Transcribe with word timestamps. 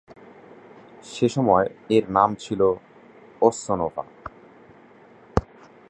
সেসময় 1.03 1.67
এর 1.89 2.03
নাম 2.09 2.29
ছিল 2.35 2.61
ওসসোনোভা। 3.41 4.03